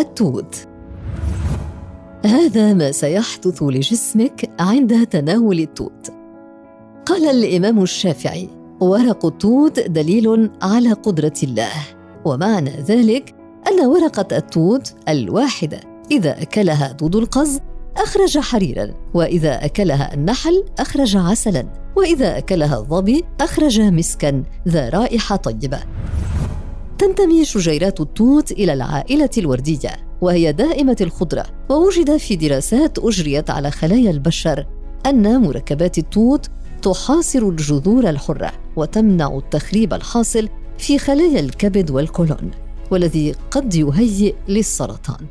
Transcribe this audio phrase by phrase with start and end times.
[0.00, 0.66] التوت.
[2.24, 6.12] هذا ما سيحدث لجسمك عند تناول التوت.
[7.06, 8.48] قال الإمام الشافعي
[8.80, 11.72] ورق التوت دليل على قدرة الله.
[12.24, 13.34] ومعنى ذلك
[13.68, 15.80] أن ورقة التوت الواحدة
[16.10, 17.60] إذا أكلها دود القز
[17.96, 25.80] أخرج حريرا وإذا أكلها النحل أخرج عسلا وإذا أكلها الظبي أخرج مسكا ذا رائحة طيبة.
[26.98, 34.10] تنتمي شجيرات التوت إلى العائلة الوردية وهي دائمة الخضرة ووجد في دراسات أجريت على خلايا
[34.10, 34.66] البشر
[35.06, 36.46] أن مركبات التوت
[36.82, 42.50] تحاصر الجذور الحرة وتمنع التخريب الحاصل في خلايا الكبد والكولون
[42.90, 45.26] والذي قد يهيئ للسرطان.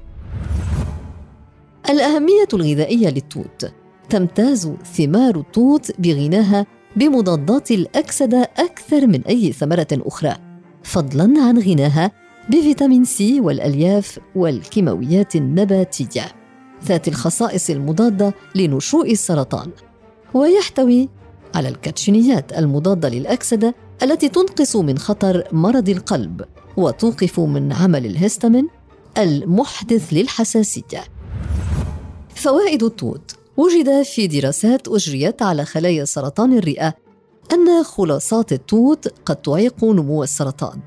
[1.89, 3.71] الأهمية الغذائية للتوت
[4.09, 6.65] تمتاز ثمار التوت بغناها
[6.95, 10.46] بمضادات الأكسدة أكثر من أي ثمرة أخرى.
[10.87, 12.11] فضلا عن غناها
[12.49, 16.25] بفيتامين سي والألياف والكيماويات النباتية
[16.85, 19.71] ذات الخصائص المضادة لنشوء السرطان.
[20.33, 21.09] ويحتوي
[21.55, 26.41] على الكاتشينيات المضادة للأكسدة التي تنقص من خطر مرض القلب
[26.77, 28.67] وتوقف من عمل الهستامين
[29.17, 31.03] المحدث للحساسية.
[32.35, 33.35] فوائد التوت.
[33.57, 37.06] وجد في دراسات أجريت على خلايا سرطان الرئة
[37.53, 40.79] أن خلاصات التوت قد تعيق نمو السرطان.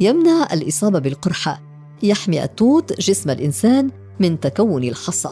[0.00, 1.62] يمنع الإصابة بالقرحة.
[2.02, 5.30] يحمي التوت جسم الإنسان من تكون الحصى.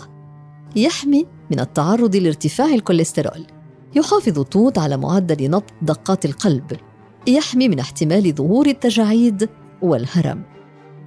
[0.76, 3.46] يحمي من التعرض لارتفاع الكوليسترول.
[3.94, 6.72] يحافظ التوت على معدل نبض دقات القلب.
[7.26, 9.48] يحمي من احتمال ظهور التجاعيد
[9.82, 10.42] والهرم.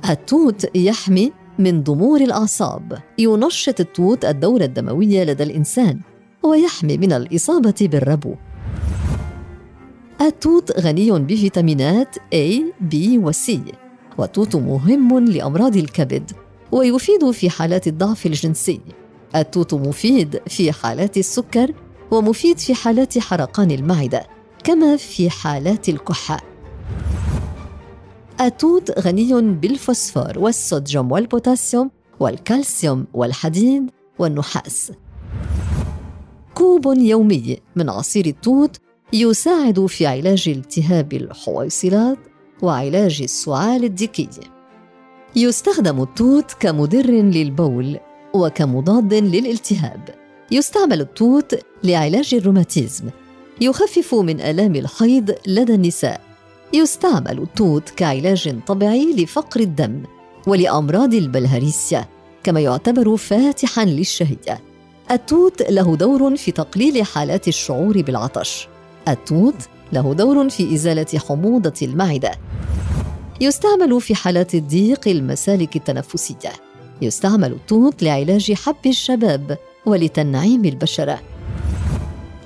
[0.10, 3.00] التوت يحمي من ضمور الأعصاب.
[3.18, 6.00] ينشط التوت الدورة الدموية لدى الإنسان
[6.44, 8.36] ويحمي من الإصابة بالربو.
[10.22, 13.52] التوت غني بفيتامينات A, B و C
[14.18, 16.32] والتوت مهم لأمراض الكبد
[16.72, 18.82] ويفيد في حالات الضعف الجنسي.
[19.36, 21.74] التوت مفيد في حالات السكر
[22.12, 24.28] ومفيد في حالات حرقان المعدة
[24.64, 26.42] كما في حالات الكحة.
[28.42, 34.92] التوت غني بالفوسفور والصوديوم والبوتاسيوم والكالسيوم والحديد والنحاس.
[36.54, 38.78] كوب يومي من عصير التوت
[39.14, 42.18] يساعد في علاج التهاب الحويصلات
[42.62, 44.30] وعلاج السعال الديكي.
[45.36, 48.00] يستخدم التوت كمدر للبول
[48.34, 50.10] وكمضاد للالتهاب.
[50.52, 53.10] يستعمل التوت لعلاج الروماتيزم.
[53.62, 56.22] يخفف من آلام الحيض لدى النساء.
[56.74, 60.04] يستعمل التوت كعلاج طبيعي لفقر الدم
[60.48, 62.06] ولأمراض البلهارسيا
[62.44, 64.62] كما يعتبر فاتحا للشهية.
[65.12, 68.68] التوت له دور في تقليل حالات الشعور بالعطش.
[69.08, 69.56] التوت
[69.94, 72.32] له دور في إزالة حموضة المعدة.
[73.42, 76.52] يستعمل في حالات الضيق المسالك التنفسية.
[77.02, 81.20] يستعمل التوت لعلاج حب الشباب ولتنعيم البشرة.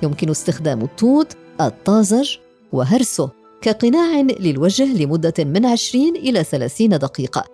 [0.02, 2.36] يمكن استخدام التوت الطازج
[2.72, 3.30] وهرسه
[3.62, 7.44] كقناع للوجه لمدة من 20 إلى 30 دقيقة.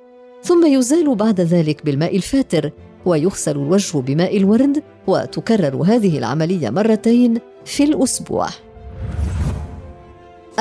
[0.43, 2.71] ثم يزال بعد ذلك بالماء الفاتر
[3.07, 8.49] ويغسل الوجه بماء الورد وتكرر هذه العملية مرتين في الأسبوع.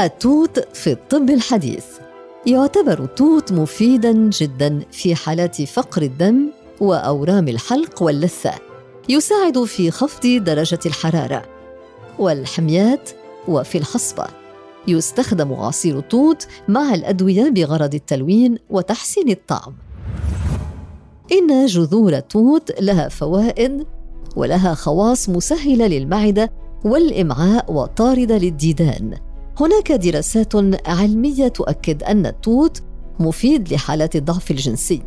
[0.06, 1.86] التوت في الطب الحديث.
[2.46, 6.50] يعتبر التوت مفيدا جدا في حالات فقر الدم
[6.80, 8.52] وأورام الحلق واللثة
[9.10, 11.44] يساعد في خفض درجة الحرارة
[12.20, 13.10] والحميات
[13.48, 14.28] وفي الحصبه
[14.88, 19.74] يستخدم عصير التوت مع الأدوية بغرض التلوين وتحسين الطعم.
[21.31, 23.86] إن جذور التوت لها فوائد
[24.36, 26.52] ولها خواص مسهلة للمعدة
[26.86, 29.29] والإمعاء وطاردة للديدان.
[29.59, 30.56] هناك دراسات
[30.88, 32.81] علمية تؤكد أن التوت
[33.20, 35.02] مفيد لحالات الضعف الجنسي.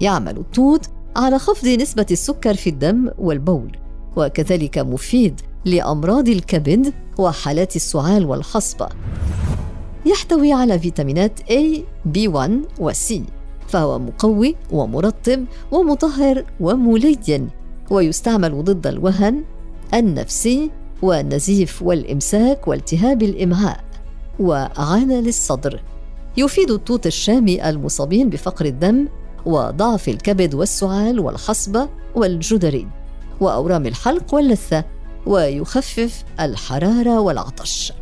[0.00, 0.86] يعمل التوت
[1.16, 3.76] على خفض نسبة السكر في الدم والبول
[4.16, 8.88] وكذلك مفيد لأمراض الكبد وحالات السعال والحصبه
[10.06, 11.78] يحتوي على فيتامينات A,
[12.16, 12.50] B1
[12.80, 13.14] و C
[13.68, 17.48] فهو مقوي ومرطب ومطهر وملين
[17.90, 19.44] ويستعمل ضد الوهن
[19.94, 20.70] النفسي
[21.02, 23.87] والنزيف والإمساك والتهاب الامعاء
[24.40, 25.82] وعانى للصدر.
[26.36, 29.08] يفيد التوت الشامي المصابين بفقر الدم
[29.46, 32.88] وضعف الكبد والسعال والحصبة والجدري
[33.40, 34.84] وأورام الحلق واللثة
[35.26, 37.92] ويخفف الحرارة والعطش.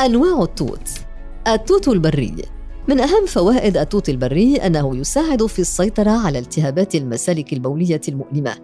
[0.00, 0.88] أنواع التوت
[1.48, 2.34] التوت البري
[2.88, 8.56] من أهم فوائد التوت البري أنه يساعد في السيطرة على التهابات المسالك البولية المؤلمة.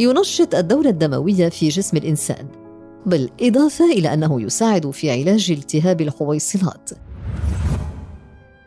[0.00, 2.59] ينشط الدورة الدموية في جسم الإنسان.
[3.06, 6.90] بالإضافة إلى أنه يساعد في علاج التهاب الحويصلات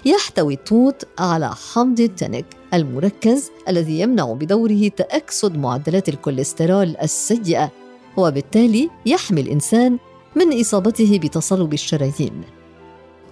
[0.05, 7.71] يحتوي التوت على حمض التنك المركز الذي يمنع بدوره تأكسد معدلات الكوليسترول السيئة
[8.17, 9.97] وبالتالي يحمي الإنسان
[10.35, 12.41] من إصابته بتصلب الشرايين.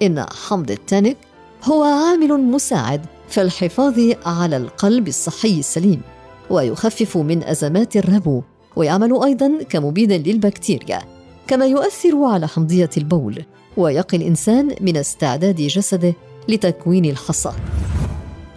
[0.02, 1.18] إن حمض التنك
[1.64, 6.02] هو عامل مساعد في الحفاظ على القلب الصحي السليم
[6.50, 8.42] ويخفف من أزمات الربو
[8.76, 11.02] ويعمل أيضا كمبيد للبكتيريا
[11.48, 13.44] كما يؤثر على حمضية البول
[13.78, 16.14] ويقي الإنسان من استعداد جسده
[16.50, 17.52] لتكوين الحصى.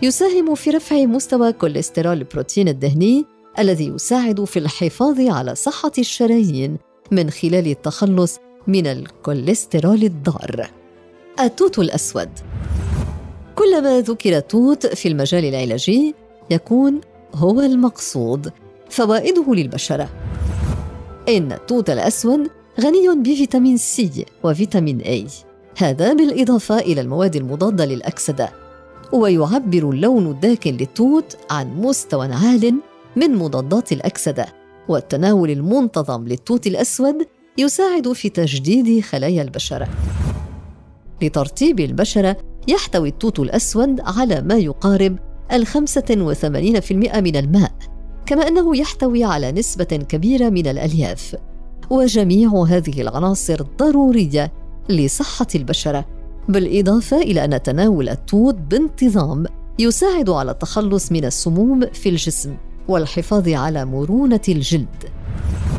[0.02, 3.24] يساهم في رفع مستوى كوليسترول البروتين الدهني
[3.58, 6.76] الذي يساعد في الحفاظ على صحة الشرايين
[7.10, 10.70] من خلال التخلص من الكوليسترول الضار.
[11.40, 12.28] التوت الأسود.
[13.54, 16.14] كلما ذكر التوت في المجال العلاجي
[16.50, 17.00] يكون
[17.34, 18.52] هو المقصود.
[18.94, 20.08] فوائده للبشرة.
[21.28, 22.50] إن التوت الأسود
[22.80, 25.26] غني بفيتامين سي وفيتامين اي
[25.78, 28.52] هذا بالإضافة إلى المواد المضادة للأكسدة
[29.12, 32.74] ويعبر اللون الداكن للتوت عن مستوى عال
[33.16, 34.46] من مضادات الأكسدة
[34.88, 37.26] والتناول المنتظم للتوت الأسود
[37.58, 39.88] يساعد في تجديد خلايا البشرة.
[41.22, 42.36] لترطيب البشرة
[42.68, 45.18] يحتوي التوت الأسود على ما يقارب
[46.80, 47.93] في المئة من الماء.
[48.26, 51.36] كما أنه يحتوي على نسبة كبيرة من الألياف.
[51.90, 54.52] وجميع هذه العناصر ضرورية
[54.88, 56.04] لصحة البشرة
[56.48, 59.44] بالإضافة إلى أن تناول التوت بانتظام
[59.78, 62.56] يساعد على التخلص من السموم في الجسم
[62.88, 65.04] والحفاظ على مرونة الجلد.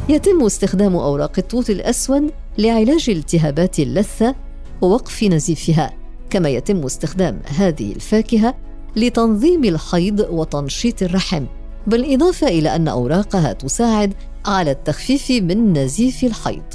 [0.10, 4.36] يتم استخدام أوراق التوت الأسود لعلاج التهابات اللثة
[4.82, 5.94] ووقف نزيفها
[6.30, 8.56] كما يتم استخدام هذه الفاكهة
[8.96, 11.46] لتنظيم الحيض وتنشيط الرحم.
[11.88, 14.14] بالإضافة إلى أن أوراقها تساعد
[14.46, 16.74] على التخفيف من نزيف الحيض.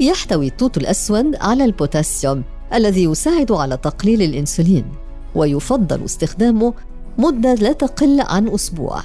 [0.00, 2.44] يحتوي التوت الأسود على البوتاسيوم
[2.74, 4.84] الذي يساعد على تقليل الأنسولين
[5.34, 6.74] ويفضل استخدامه
[7.18, 9.02] مدة لا تقل عن أسبوع.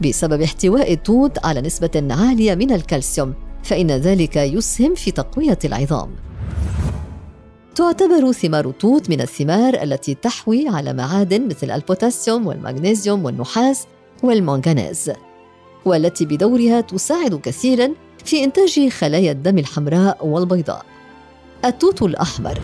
[0.00, 6.10] بسبب احتواء التوت على نسبة عالية من الكالسيوم فإن ذلك يسهم في تقوية العظام.
[7.74, 13.86] تعتبر ثمار التوت من الثمار التي تحوي على معادن مثل البوتاسيوم والمغنيسيوم والنحاس
[14.22, 15.12] والمنغنيز
[15.84, 17.90] والتي بدورها تساعد كثيرا
[18.24, 20.84] في إنتاج خلايا الدم الحمراء والبيضاء.
[21.64, 22.58] التوت الأحمر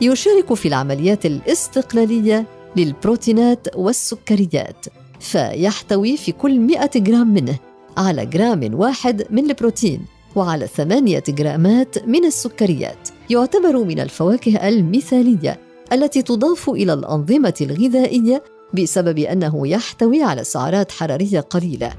[0.00, 2.46] يشارك في العمليات الاستقلابية
[2.76, 4.86] للبروتينات والسكريات
[5.20, 7.58] فيحتوي في كل 100 جرام منه
[7.96, 10.04] على جرام واحد من البروتين
[10.36, 15.60] وعلى ثمانية جرامات من السكريات يعتبر من الفواكه المثالية
[15.92, 18.42] التي تضاف إلى الأنظمة الغذائية
[18.74, 21.92] بسبب أنه يحتوي على سعرات حرارية قليلة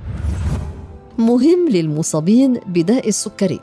[1.17, 3.59] مهم للمصابين بداء السكري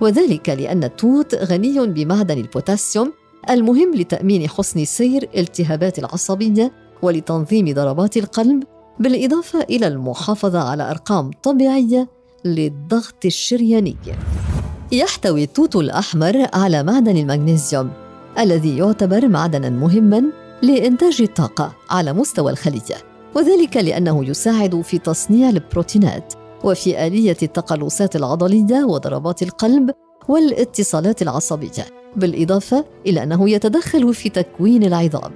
[0.00, 3.12] وذلك لأن التوت غني بمعدن البوتاسيوم
[3.50, 6.72] المهم لتأمين حسن سير التهابات العصبية
[7.02, 8.62] ولتنظيم ضربات القلب
[9.00, 12.08] بالإضافة إلى المحافظة على أرقام طبيعية
[12.44, 13.96] للضغط الشرياني.
[14.92, 17.90] يحتوي التوت الأحمر على معدن المغنيسيوم
[18.38, 20.24] الذي يعتبر معدنا مهما
[20.62, 22.96] لإنتاج الطاقة على مستوى الخلية
[23.34, 26.34] وذلك لأنه يساعد في تصنيع البروتينات
[26.64, 29.90] وفي آلية التقلصات العضلية وضربات القلب
[30.28, 31.84] والاتصالات العصبية
[32.16, 35.32] بالإضافة إلى أنه يتدخل في تكوين العظام.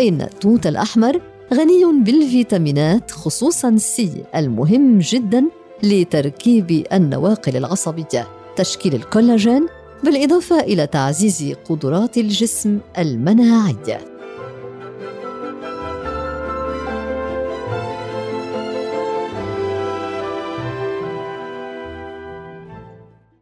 [0.00, 1.20] إن التوت الأحمر
[1.54, 5.44] غني بالفيتامينات خصوصا سي المهم جدا
[5.82, 8.37] لتركيب النواقل العصبية.
[8.58, 9.66] تشكيل الكولاجين
[10.04, 14.17] بالإضافة إلى تعزيز قدرات الجسم المناعية.